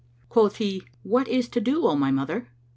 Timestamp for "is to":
1.27-1.61